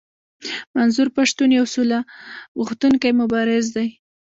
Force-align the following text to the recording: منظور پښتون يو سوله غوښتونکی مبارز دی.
منظور 0.75 1.07
پښتون 1.17 1.49
يو 1.59 1.65
سوله 1.75 1.99
غوښتونکی 2.59 3.11
مبارز 3.21 3.65
دی. 3.75 3.87